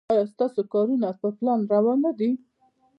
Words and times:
ایا 0.13 0.23
ستاسو 0.33 0.61
کارونه 0.73 1.07
په 1.19 1.27
پلان 1.37 1.59
روان 1.73 1.97
نه 2.05 2.11
دي؟ 2.19 2.29